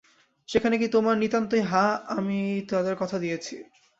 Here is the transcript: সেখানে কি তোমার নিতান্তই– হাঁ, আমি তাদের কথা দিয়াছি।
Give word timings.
সেখানে 0.49 0.75
কি 0.77 0.87
তোমার 0.87 1.15
নিতান্তই– 1.17 1.67
হাঁ, 1.67 1.89
আমি 2.17 2.39
তাদের 2.69 2.95
কথা 2.95 3.17
দিয়াছি। 3.19 3.55